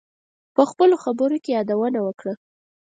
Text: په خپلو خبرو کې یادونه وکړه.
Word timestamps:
په 0.55 0.63
خپلو 0.69 0.95
خبرو 1.03 1.37
کې 1.43 1.49
یادونه 1.57 1.99
وکړه. 2.03 2.33